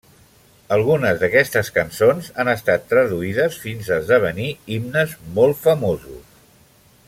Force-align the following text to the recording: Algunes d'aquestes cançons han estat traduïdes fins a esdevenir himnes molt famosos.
Algunes 0.75 1.19
d'aquestes 1.23 1.69
cançons 1.75 2.31
han 2.43 2.49
estat 2.55 2.89
traduïdes 2.93 3.61
fins 3.67 3.91
a 3.93 4.01
esdevenir 4.05 4.49
himnes 4.77 5.15
molt 5.37 5.61
famosos. 5.67 6.35